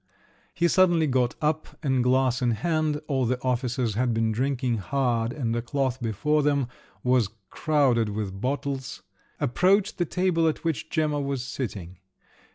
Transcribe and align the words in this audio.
He 0.55 0.67
suddenly 0.67 1.05
got 1.05 1.35
up, 1.43 1.77
and 1.83 2.03
glass 2.03 2.41
in 2.41 2.49
hand—all 2.49 3.27
the 3.27 3.39
officers 3.43 3.93
had 3.93 4.15
been 4.15 4.31
drinking 4.31 4.77
hard, 4.79 5.31
and 5.31 5.53
the 5.53 5.61
cloth 5.61 6.01
before 6.01 6.41
them 6.41 6.67
was 7.03 7.29
crowded 7.51 8.09
with 8.09 8.41
bottles—approached 8.41 9.99
the 9.99 10.05
table 10.05 10.47
at 10.47 10.63
which 10.63 10.89
Gemma 10.89 11.21
was 11.21 11.43
sitting. 11.43 11.99